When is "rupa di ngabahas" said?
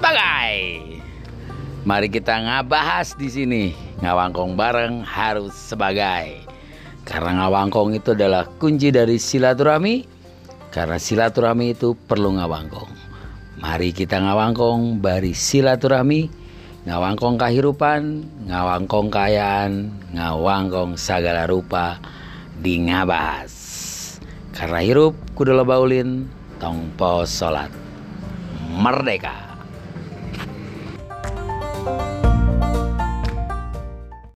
21.44-23.52